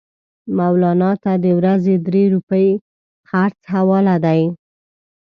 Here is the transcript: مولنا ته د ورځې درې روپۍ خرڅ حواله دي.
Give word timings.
مولنا 0.57 1.11
ته 1.23 1.31
د 1.43 1.45
ورځې 1.59 1.93
درې 2.07 2.23
روپۍ 2.33 2.67
خرڅ 3.29 3.59
حواله 3.73 4.15
دي. 4.25 4.41